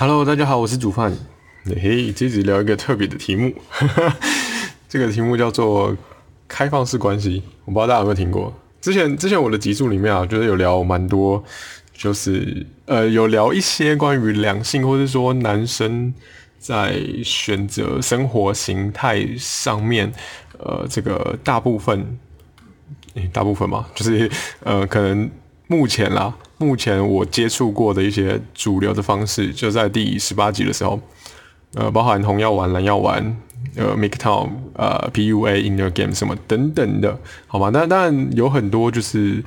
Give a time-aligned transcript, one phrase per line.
[0.00, 1.12] Hello，大家好，我是煮饭。
[1.64, 3.52] 嘿，这集聊一个特别的题目，
[4.88, 5.96] 这个题目叫做
[6.46, 7.42] 开放式关系。
[7.64, 8.54] 我不知道大家有没有听过。
[8.80, 11.42] 之前之前我的集数里面啊，就是有聊蛮多，
[11.92, 16.14] 就是呃有聊一些关于两性，或者说男生
[16.60, 20.12] 在选择生活形态上面，
[20.60, 22.16] 呃，这个大部分，
[23.32, 24.30] 大部分嘛，就是
[24.62, 25.28] 呃可能
[25.66, 31.00] 目前啦，目前我接触过的一些主流的方式，就在第十八集的时候。
[31.74, 33.36] 呃，包含红药丸、蓝药丸，
[33.76, 37.68] 呃，Make Town，呃，PUA Inner game 什么等等的，好吧？
[37.70, 39.44] 那当然有很多就是，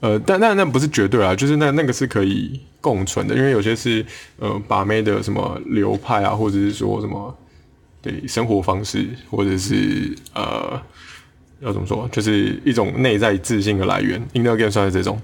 [0.00, 4.02] 呃，但但那不是绝对啊，就是那那个是可以共存的，因为有些是
[4.38, 7.36] 呃把妹的什么流派啊，或者是说什么
[8.00, 10.80] 对生活方式，或者是呃
[11.60, 15.20] 要怎么说，就是一种内在自信的来源，Inner game 算是这种，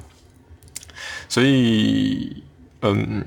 [1.28, 2.42] 所以
[2.82, 3.24] 嗯。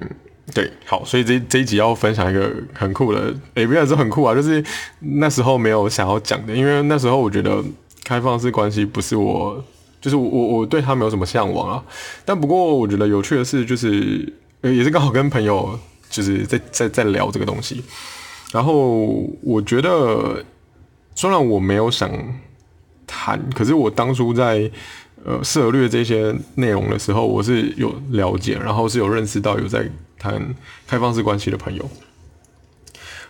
[0.54, 4.64] 对，好，所以这这一集要分享一个很酷的，也不是很酷啊，就是
[5.00, 7.62] 那时候没有想要讲的，因为那时候我觉得
[8.06, 9.62] 开放式关系不是我，
[10.00, 11.84] 就是我我我对他没有什么向往啊。
[12.24, 15.78] 但不过我觉得有趣的是，就是也是刚好跟朋友
[16.10, 17.84] 就是在在在聊这个东西，
[18.54, 20.42] 然后我觉得
[21.14, 22.10] 虽然我没有想
[23.06, 24.72] 谈，可是我当初在
[25.26, 29.90] 呃涉略这些内容的时候，我是有了解，然后是有认识到有在。
[30.20, 30.56] 谈
[30.88, 31.90] 开放式关系的朋友，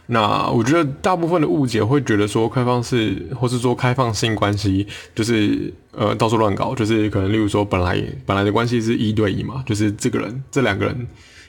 [0.06, 11.06] 那我觉得大部分的误解会觉得说开放式或是说开放性关系就是呃到处乱搞，就是可能例如说本来本来的关系是一对一嘛，就是这个人这两个人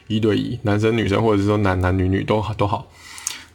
[0.09, 2.91] 一对一，男生女生或者是说男男女女都好都好，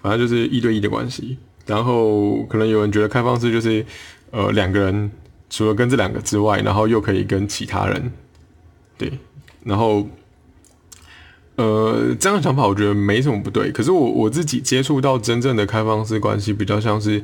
[0.02, 1.38] 反正就是一对一的关系。
[1.66, 3.86] 然后可能有人觉得开放式就是
[4.32, 5.12] 呃两个人
[5.54, 8.12] 除了跟这两个之外，然后又可以跟其他人，
[8.98, 9.20] 对，
[9.64, 10.08] 然后。
[11.56, 13.72] 呃，这样的想法我觉得没什么不对。
[13.72, 17.24] 可是我我自己接触到真正的开放式关系，比较像是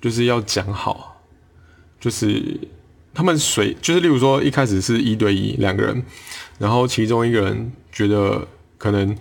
[0.00, 1.22] 就是要讲好，
[2.00, 2.58] 就是
[3.14, 6.02] 他们谁就是例如说一开始是一对一两个人，
[6.58, 8.44] 然后其中一个人觉得
[8.76, 9.16] 可能，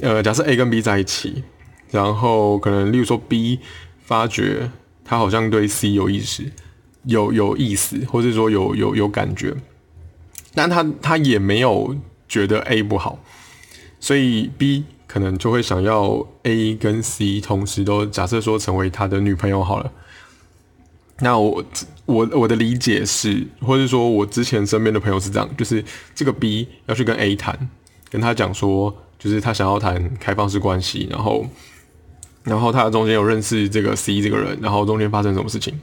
[0.00, 1.44] 呃，假设 A 跟 B 在一起，
[1.90, 3.60] 然后可能例如说 B
[4.02, 4.70] 发觉
[5.10, 6.44] 他好像对 C 有意思，
[7.02, 9.52] 有有意思，或者说有有有感觉，
[10.54, 11.96] 但他他也没有。
[12.30, 13.18] 觉得 A 不好，
[13.98, 19.90] 所以 B 可能就会想要 A 跟 C 同时都假设说成为他的女朋友好了。
[21.18, 21.64] 那我
[22.06, 25.84] 我我的理解是，或者说我之前身边的朋友是这样，就是
[26.14, 27.68] 这个 B 要去跟 A 谈，
[28.08, 31.44] 跟他讲说，就是他想要谈开放式关系，然后
[32.44, 35.78] 然后他中间有认识这个 C 这个人，然后中间发生什么事情。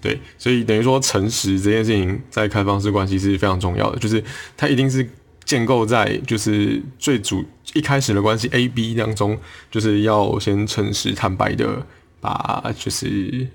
[0.00, 4.22] 对，所以等于说诚实这件事情在开放式关系是非常重要的，就是
[4.56, 5.08] 他一定是。
[5.46, 9.38] 建构在就是最主一开始的关系 A B 当中，
[9.70, 11.86] 就是要先诚实坦白的
[12.18, 13.46] 把就是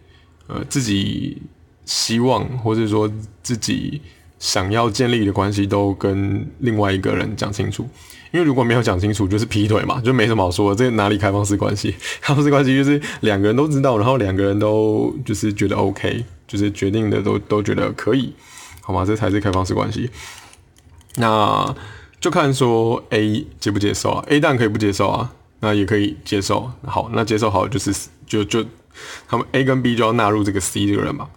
[0.46, 1.42] 呃自己
[1.86, 3.12] 希望或者说
[3.42, 4.00] 自己
[4.40, 7.88] 想要建立的关系都跟另外一个人讲清楚，
[8.32, 10.74] 因为如果没有讲清楚，就是劈腿嘛，就没什么好说。
[10.74, 11.94] 这哪里开放式关系？
[12.22, 18.34] 开放式关系就是两个人都知道，然后两个人都就是觉得 OK，就是决定的都都觉得可以，
[18.82, 19.04] 好吗？
[19.06, 20.10] 这才是开放式关系。
[21.16, 21.76] 那
[22.22, 26.72] 就看说 A 接不接受啊？A 当可以不接受啊，那也可以接受。
[26.84, 27.94] 好，那接受好就是
[28.26, 28.64] 就就
[29.28, 31.28] 他们 A 跟 B 就要纳入这个 C 这个人嘛。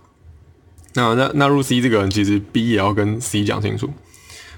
[0.95, 3.91] 那那纳入 C 这个人，其实 B 也要跟 C 讲清楚。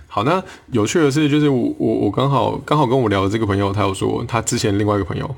[0.06, 5.34] 好，那有趣的是，就是我我我刚好刚好跟我聊的这个朋友，他有说他之前另外一个朋友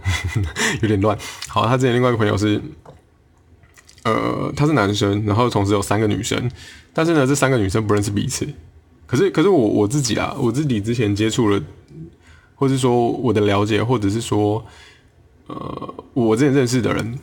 [0.83, 1.17] 有点乱。
[1.49, 2.61] 好，他之前另外一个朋友是
[4.05, 6.51] 呃他是男生，然后同时有三个女生，
[6.93, 8.47] 但是呢这三个女生不认识彼此。
[9.07, 11.63] 可是，可是我我自己啊，我自己之前接触了，
[12.57, 14.67] 或是说我的了解，或者是说，
[15.47, 17.17] 呃，我之前认识的人，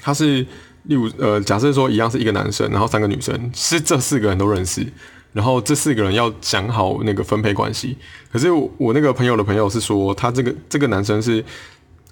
[0.00, 0.46] 他是
[0.84, 4.86] 例如呃，假设说一样是一个男生，然后三个女生，是这四个人都认识，
[5.32, 7.96] 然后这四个人要讲好那个分配关系。
[8.32, 11.44] 可是我那个朋友的朋友是说，他这个这个男生是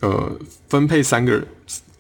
[0.01, 0.31] 呃
[0.69, 1.43] 分配三个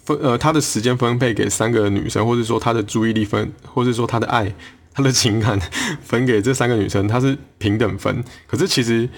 [0.04, 4.52] 分呃他的时间分配给三个女生，或者说他的注意力分，或者说他的爱。
[4.94, 5.58] 他的情感
[6.04, 8.22] 分给这三个女生，他是平等分。
[8.46, 9.08] 可是其实，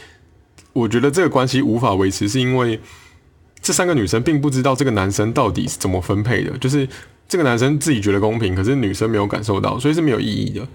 [0.73, 2.79] 我觉得这个关系无法维持，是因为
[3.61, 6.57] 这三个女生并不知道这个男生到底是怎么分配的。
[6.59, 6.89] 就是
[7.29, 10.67] 这个男生自己觉得公平，可是女生没有感受到，所以是没有意义的。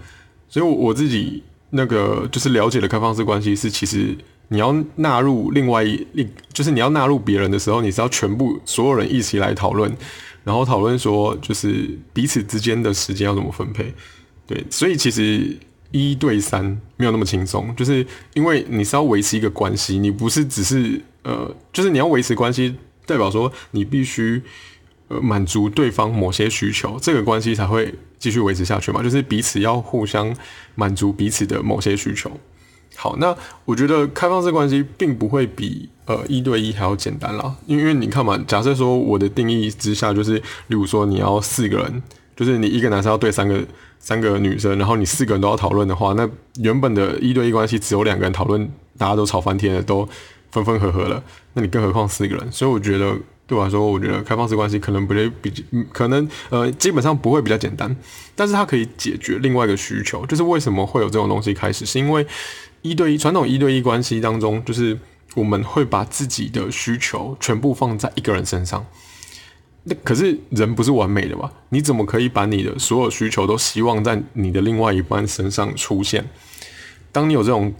[0.48, 4.16] 所以，我我自己那个就是了解的开放式关系是，其实
[4.48, 6.06] 你要纳入另外一，
[6.52, 9.96] 就是你要纳入别人的时候，你是要全部所有人一起来讨论，
[10.44, 13.94] 然后讨论说，就是彼此之间的时间要怎么分配。
[14.48, 15.56] 对，所以其实
[15.92, 16.66] 一对三
[16.98, 18.04] 没有那么轻松，就是
[18.34, 22.76] 因为你是要维持一个关系，你不是只是呃，就是你要维持关系，
[23.06, 24.42] 代表说你必须
[25.10, 30.34] 呃满足对方某些需求，这个关系才会继续维持下去嘛，就是彼此要互相
[30.76, 32.32] 满足彼此的某些需求。
[32.96, 33.36] 好，那
[33.66, 42.04] 我觉得开放式关系并不会比呃一对一还要简单啦，因为你看嘛，假设说我的定义之下就是，例如说你要四个人，
[42.36, 43.64] 就是你一个男生要对三个
[44.00, 46.30] 三个女生，然后你四个人都要讨论的话，那
[46.62, 50.08] 原本的一对一关系只有两个人讨论，大家都吵翻天了，都
[50.52, 51.24] 分分合合了，
[51.54, 52.52] 那你更何况四个人？
[52.52, 53.16] 所以我觉得
[53.50, 55.52] 对我来说，我觉得开放式关系可能不会比，
[55.92, 57.94] 可能呃基本上不会比较简单，
[58.36, 62.26] 但是它可以解决另外一个需求，就是为什么会有这种东西开始，是因为。
[62.82, 64.98] 一对一传统一对一关系当中，就是
[65.36, 68.86] 我们会把自己的需求全部放在一个人身上。
[69.84, 71.52] 那可是人不是完美的吧？
[71.72, 76.26] 你怎么可以把你的所有需求都希望在你的另外一半身上出现？
[77.12, 77.74] 当你有这种、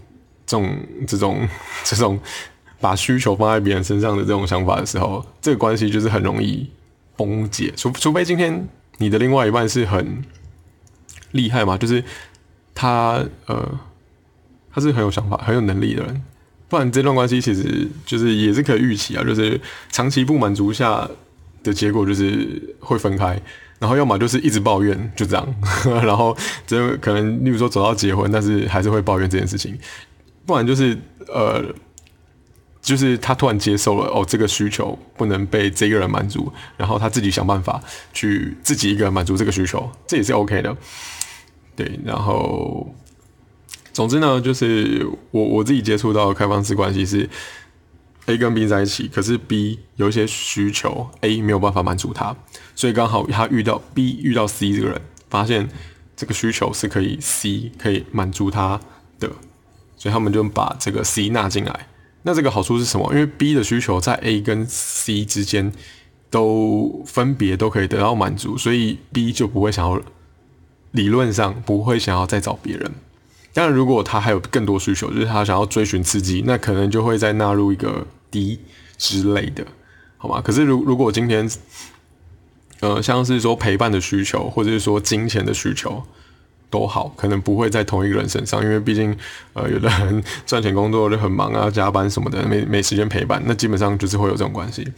[0.44, 1.48] 这种、这种、
[1.82, 2.20] 这种
[2.80, 6.68] 把需求放在别人身上的这种想法的时候，这个关系就是很容易
[7.16, 7.72] 崩解。
[7.76, 8.68] 除除非今天
[8.98, 10.24] 你的另外一半是很
[11.32, 12.02] 厉害嘛，就是
[12.74, 13.80] 他呃。
[14.72, 16.22] 他是很有想法、很有能力的人，
[16.68, 19.60] 不然这段关系其实就是也是可以预期啊，就是
[19.90, 21.10] 长期不满足下
[21.64, 23.36] 的结果就是会分开，
[23.80, 25.54] 然后要么就是一直抱怨，就这样，
[26.06, 26.36] 然后
[26.68, 29.76] 这可能例如说走到结婚，但是还是会抱怨这件事情，
[30.46, 30.96] 不然就是
[31.26, 31.60] 呃，
[32.80, 37.82] 就是他突然接受了哦，这个需求不能被这个人满足，然后他自己想办法
[38.12, 40.76] 去自己一个人满足这个需求，这也是 OK 的，
[41.76, 42.94] 对，然后。
[43.92, 47.28] 总之呢，就是我我自己接触到的开放式关系是
[48.26, 52.34] A 跟 B 在一起，可是 B 有一些需求 A 没有办法满足他，
[52.76, 55.68] 所以刚好他遇到 B 遇到 C 这个人，发现
[56.16, 58.80] 这个需求是可以 C 可以满足他
[59.18, 59.28] 的，
[59.96, 61.88] 所以他们就把这个 C 纳进来。
[62.22, 63.08] 那这个好处是什么？
[63.12, 65.72] 因为 B 的需求在 A 跟 C 之间
[66.28, 70.00] 都分别都可以得到满足，所以 B 就不会想要
[70.92, 72.92] 理论上不会想要再找别人。
[73.52, 78.60] 当然，如果他还有更多需求，就是他想要追寻刺激，那可能就会再纳入一个 D
[78.96, 79.66] 之类的，
[80.18, 80.40] 好吗？
[80.40, 81.50] 可是，如如果今天，
[82.80, 86.02] 呃，像是说陪伴的需求，或者是说金钱的需求
[86.70, 89.14] 都好，可能不会在同一个人身上，因为毕竟，
[89.52, 94.88] 呃，有的人赚钱工作就很忙啊，加班什么的，没没时间陪伴，那基本上就是会有这种关系，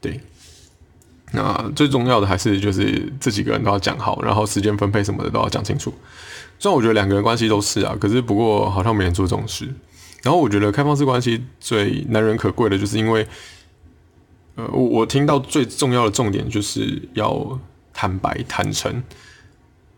[0.00, 0.18] 对。
[1.34, 5.92] 那最重要的还是就是这几个人都要讲好，然后时间分配什么的都要讲清楚。
[6.58, 9.66] 虽然我觉得两个人关系都是啊，可是不过好像没人做这种事。
[10.22, 13.26] 然后我觉得开放式关系最难人可贵的就是因为，
[14.56, 17.58] 呃，我我听到最重要的重点就是要
[17.94, 19.02] 坦白坦诚，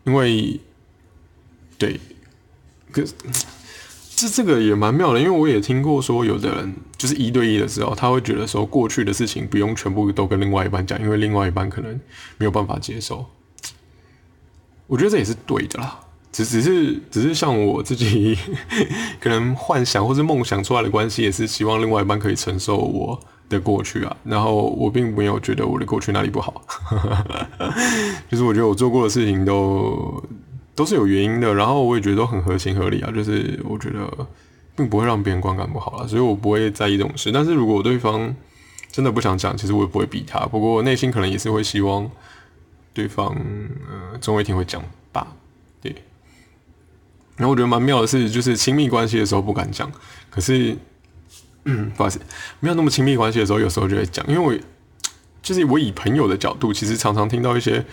[0.05, 0.57] 因为
[1.77, 1.99] 对，
[2.91, 3.13] 可是
[4.15, 11.99] 这这个也蛮妙的，因为我也听过说有的人就是一对一的时候，他会觉得说过去的事情不用全部都跟另外一半讲，因为另外一半可能
[12.37, 13.25] 没有办法接受。
[14.87, 15.99] 我觉得这也是对的啦。
[16.31, 18.37] 只只是只是像我自己
[19.21, 23.17] 可能幻想或是梦想出来的关系，也是希望另外一半可以承受我
[23.47, 24.17] 的过去啊。
[24.25, 26.61] 然后我并没有觉得我的过去哪里不好，
[28.29, 30.21] 就是我觉得我做过的事情都
[30.75, 31.53] 都是有原因的。
[31.53, 33.11] 然后我也觉得都很合情合理啊。
[33.11, 34.27] 就是我觉得
[34.75, 37.31] 并不会让别人观感不好了，所以我不会在意这种事。
[37.31, 38.35] 但是如果对方
[38.91, 40.45] 真的不想讲，其实我也不会逼他。
[40.45, 42.09] 不过内心可能也是会希望
[42.93, 43.35] 对方
[43.89, 45.27] 呃总有一天会讲吧。
[45.81, 45.95] 对。
[47.37, 49.91] 然后我觉得蛮妙的是，就是亲密关系的时候不敢讲，
[50.29, 50.77] 可是，
[51.65, 52.17] 嗯不好意思，
[52.61, 54.25] 没有那么亲密关系的时候，有时候就会讲。
[54.25, 54.57] 因为我
[55.41, 57.85] 就是我以朋友的角度，其实常常听到一些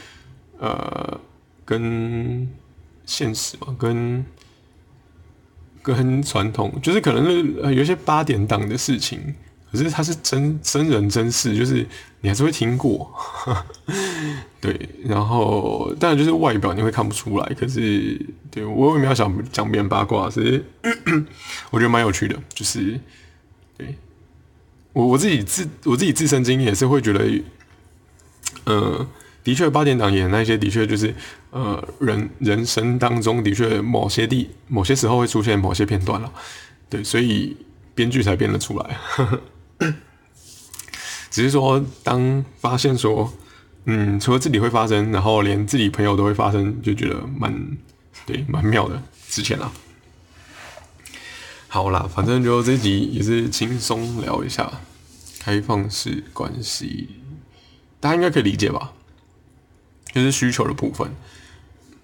[0.61, 1.21] 呃，
[1.65, 2.49] 跟
[3.12, 4.25] 现实嘛，跟
[5.83, 7.42] 跟传统，就是可能是
[7.75, 9.35] 有一些八点档的事情。
[9.71, 11.87] 可是他是真真人真事，就是
[12.21, 13.11] 你还是会听过，
[14.61, 20.28] 对，然后当然就是外表你会看不出来，可是对我为什么要想讲别人八卦？
[20.28, 20.62] 是
[21.73, 23.00] 我觉得蛮有趣的，就是
[23.78, 23.95] 对
[24.92, 27.42] 我我自己自我自己自身经历也是会觉得，
[28.64, 29.07] 呃，
[29.45, 31.15] 的确八点档演那些的确就是
[31.51, 36.33] 呃人人生当中的确某些地某些时候会出现某些片段了，
[36.89, 37.57] 对，所以
[37.95, 38.99] 编剧才编得出来。
[41.31, 43.33] 只是说，当发现说，
[43.87, 47.53] 嗯，除了自己会发生，然后连自己朋友都会发生，就觉得蛮
[48.27, 49.03] 对，蛮妙的。
[49.29, 49.73] 之前啊，
[51.69, 54.71] 好啦，反正就这集也是轻松聊一下
[55.41, 57.09] 开放式关系，
[57.99, 58.93] 大家应该可以理解吧？
[60.12, 61.11] 就是需求的部分。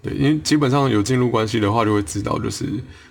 [0.01, 2.65] 对，因为基本上有进入关系的话，就会知道，就是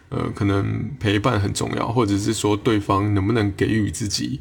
[0.07, 4.39] 呃，可能陪伴很重要，或者是说对方能不能给予自己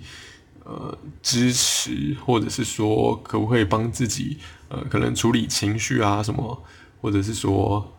[0.63, 6.63] 呃支持，或者是说可不可以帮自己呃可能处理情绪啊什么，
[7.01, 7.93] 或者是说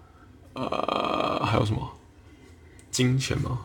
[0.53, 1.91] 呃还有什么
[2.89, 3.59] 金钱吗？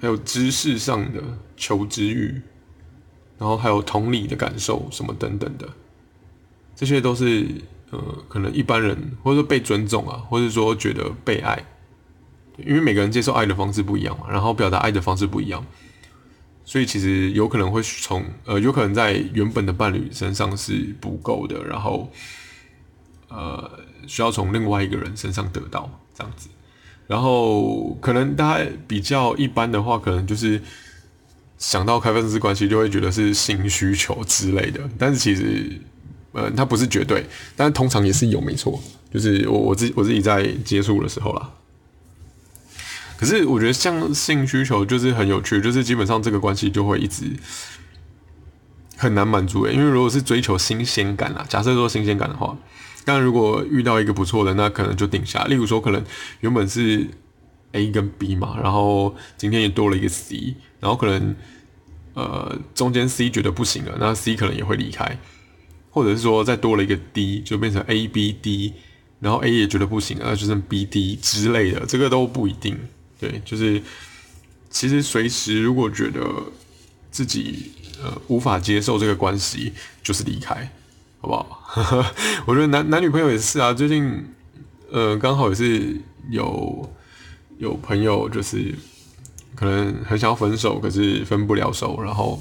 [0.00, 1.22] 还有知识上的
[1.58, 2.40] 求知欲，
[3.36, 5.68] 然后还有同理的感受什么等等的，
[6.74, 7.46] 这些都是。
[7.90, 11.64] 呃，可能一般人或者说被尊重啊，或者说觉得被爱，
[12.58, 15.64] 因为每个人接受爱的方式不一样嘛，然后表达爱的方式不一样，
[16.64, 22.10] 所以其实有可能会从呃，有可能在原本的伴侣身上是不够的，然后
[23.28, 23.70] 呃，
[24.08, 26.48] 需要从另外一个人身上得到这样子，
[27.06, 30.60] 然后可能大家比较一般的话，可能就是
[31.56, 35.80] 想到开放式关系就会觉得是性需求之类的，但是其实。
[36.36, 37.24] 呃，它不是绝对，
[37.56, 38.78] 但通常也是有，没错。
[39.10, 41.50] 就是我我自我自己在接触的时候啦。
[43.16, 47.24] 可是我觉得像性需求就是很有趣，就是基本上这个关系就会一直
[48.98, 49.72] 很难满足诶。
[49.72, 52.54] 因为如果是追求新鲜感啊，假设说新鲜感的话，
[53.06, 55.44] 但如果遇到一个不错的，那可能就定下。
[55.44, 56.04] 例如说，可能
[56.40, 57.08] 原本是
[57.72, 61.34] A 跟 B 嘛，然后今天也多了一个 C，然后可能
[62.12, 65.18] 呃中间 C 觉得不行了，那 C 可能也会离开。
[65.96, 68.74] 或者是说再多了一个 D，就变成 A B D，
[69.18, 72.78] 然后 A 也觉得不行，那就剩 B D 之类的，这个都不一定。
[73.18, 73.82] 对，就是
[74.68, 76.20] 其实随时如果觉得
[77.10, 77.72] 自己
[78.02, 79.72] 呃无法接受这个关系，
[80.02, 80.70] 就是离开，
[81.22, 82.12] 好不好？
[82.44, 84.22] 我觉得男男女朋友也是啊，最近
[84.92, 85.96] 呃刚好也是
[86.28, 86.94] 有
[87.56, 88.74] 有朋友就是
[89.54, 92.38] 可能很想要分手，可是分不了手，然后。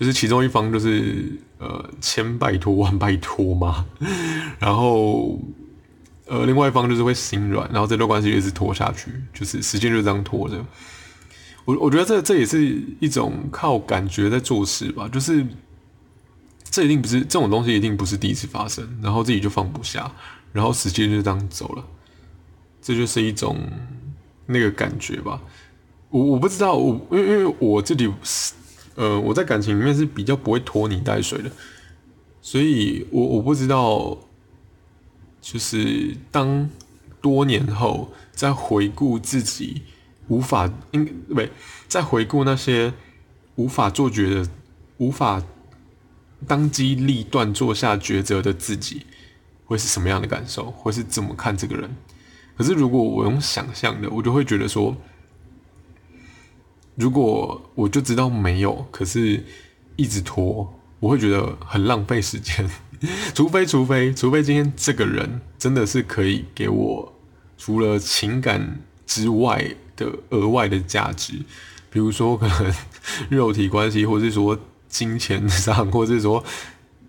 [0.00, 1.24] 就是其中一方就是
[1.58, 3.84] 呃千拜托万拜托嘛，
[4.58, 5.38] 然后
[6.26, 10.64] 呃另外一方就是会心软，然后这段关系一直拖下去，就是时间就这样拖着。
[11.64, 15.46] 我我觉得这这也是一种靠感觉在做事吧，就是
[16.70, 20.10] 这一定不是这种东西，一定不是第一次发生，然后自己就放不下，
[20.52, 21.84] 然后时间就这样走了，
[22.80, 23.58] 这就是一种
[24.46, 25.40] 那个感觉吧。
[26.10, 28.10] 我我不知道，我因为因为我自己。
[28.98, 31.48] 呃，我在感情里面是比较不会拖泥带水的，
[32.42, 34.18] 所以我我不知道，
[35.40, 36.68] 就是当
[37.20, 39.82] 多年后再回顾自己
[40.26, 41.52] 无法应不对，
[41.86, 42.92] 再回顾那些
[43.54, 44.50] 无法做决的、
[44.96, 45.40] 无法
[46.48, 49.06] 当机立断做下抉择的自己，
[49.64, 51.88] 会是什么样的感受，会是怎么看这个人？
[52.56, 54.96] 可是如果我用想象的，我就会觉得说。
[56.98, 59.44] 如果我就知道没有，可是
[59.94, 62.68] 一直拖，我会觉得很浪费时间。
[63.32, 67.14] 除非，除非，除非今天这个人真的是可以给我
[67.56, 69.64] 除了情感之外
[69.94, 71.34] 的额外的价值，
[71.88, 72.74] 比如说可能
[73.30, 76.42] 肉体关系，或是说金钱上，或者是说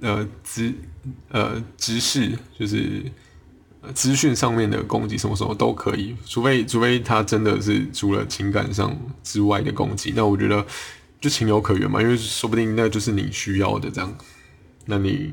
[0.01, 0.71] 呃知
[1.29, 3.11] 呃知识，就是。
[3.93, 10.65] 资讯上面的攻击，什么什么都可以，除非除非他真的是除了情感上之外的攻击，那我觉得
[11.19, 14.15] 就情有可原嘛，因为说不定那就是你需要的这样。
[14.85, 15.31] 那你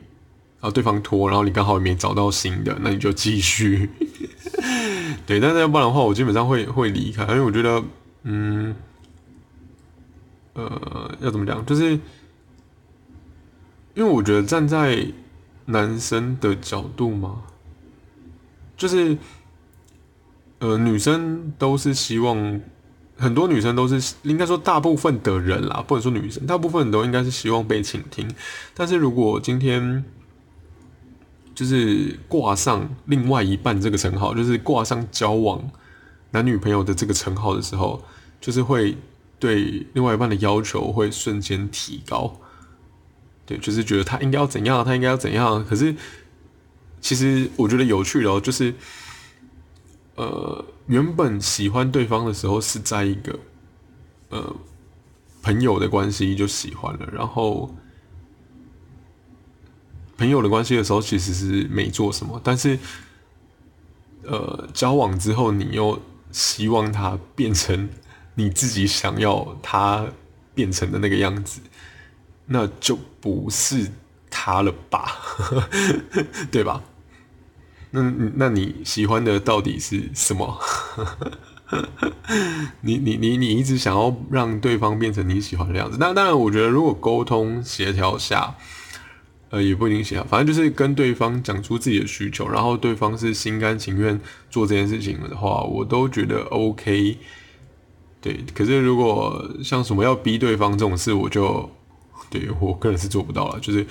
[0.61, 3.89] 啊，对方拖，然后你刚好也没找到新的，那你就继续。
[5.27, 7.83] 对，但是要不然的话，我基本上会会离开，因为我觉得，
[8.25, 8.75] 嗯，
[10.55, 11.93] 呃，要怎么讲，就是
[13.95, 15.07] 因为我觉得站在
[15.67, 17.43] 男生的角度嘛。
[18.77, 19.17] 就是，
[20.59, 22.61] 呃，女生都是希望，
[23.17, 28.31] 很多女生都是应该说大部分的人啦，不能说女生，大部分都应该是希望被倾听。
[28.75, 30.05] 但是如果今天
[31.55, 35.71] 就是挂上另外一半这个称号，就是挂上交往
[36.33, 38.05] 男女朋友的这个称号的时候，
[38.43, 38.99] 就是会
[39.39, 42.39] 对另外一半的要求会瞬间提高。
[43.47, 45.95] 对，就是觉得他应该要怎样，他应该要怎样，可是。
[47.01, 48.75] 其实我觉得有趣的哦，就是，
[50.17, 53.39] 呃，原本喜欢对方的时候是在一个，
[54.31, 54.57] 呃，
[55.43, 57.73] 朋友的关系就喜欢了，然后
[60.17, 62.79] 朋友的关系的时候其实是没做什么，但是，
[64.25, 66.01] 呃，交往之后你又
[66.33, 67.89] 希望他变成
[68.35, 70.07] 你自己想要他
[70.55, 71.61] 变成的那个样子，
[72.47, 73.93] 那就不是
[74.31, 75.13] 他了吧，
[76.51, 76.83] 对吧？
[77.93, 78.03] 那
[78.35, 80.59] 那你喜欢的到底是什么？
[82.83, 85.97] 你你你你一直想要让对方变成你喜欢的样子。
[85.99, 88.55] 那当然，我觉得如果沟通协调下，
[89.51, 97.19] 呃，也不一定协调，反正就是跟对方讲出自己的需求，然后对方是心甘情愿做这件事情的话，我都觉得 OK。
[98.21, 101.71] 对，可是如果像什么要逼对方这种事，我就
[102.31, 103.87] 对我个人是做不到了，就是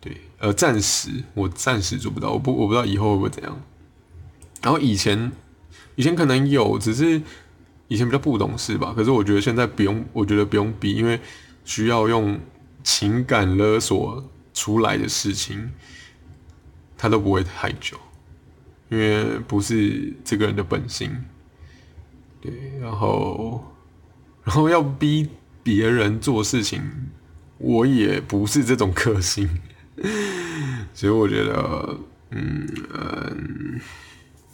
[0.00, 3.60] 对，呃，暂时我暂时做不到，我不我不知道以后会不会怎样。
[4.62, 5.32] 然后以前
[5.96, 7.20] 以前可能有，只是
[7.88, 8.92] 以前比较不懂事吧。
[8.96, 11.20] 可是我觉得现在不用，我觉得不用逼，因为
[11.64, 12.40] 需要用
[12.82, 15.70] 情感勒索出来的事情，
[16.96, 17.96] 他都不会太久，
[18.88, 21.24] 因为不是这个人的本性。
[22.40, 23.62] 对，然后，
[24.42, 25.28] 然后要逼
[25.62, 26.82] 别人做事情，
[27.62, 29.48] 我也不是这种个性，
[30.92, 31.96] 所以我觉得，
[32.30, 33.80] 嗯嗯，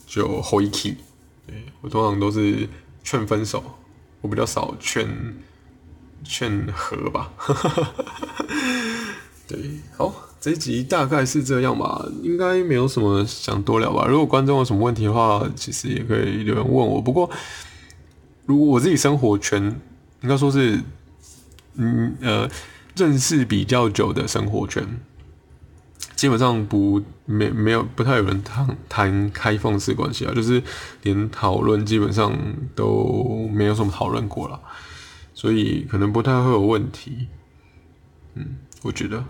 [0.07, 0.95] 就 hold 一 key，
[1.47, 2.69] 对我通常都是
[3.03, 3.65] 劝分手，
[4.21, 5.09] 我比较少劝
[6.23, 7.33] 劝和吧，
[9.49, 9.59] 对，
[9.97, 14.07] 好，这集大概是这样吧，应该没有什么想多聊吧。
[14.07, 17.31] 如果观众有什么问题的话，其实也可以留言问我，不过。
[18.47, 19.63] 如果我自己生活圈，
[20.23, 20.81] 应该说是，
[21.75, 22.49] 嗯呃，
[22.99, 24.85] 认识比较久的生活圈，
[26.17, 30.61] 基本上不没没有不太有人谈谈开放式关系啊，就是
[31.03, 32.37] 连讨论基本上
[32.75, 34.61] 都没有什么讨论过了，
[35.33, 37.29] 所以可能不太会有问题。
[38.35, 39.25] 嗯，我觉得，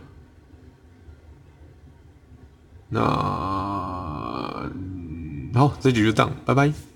[2.89, 3.01] 那
[5.55, 6.88] 好，这局就这样，拜拜。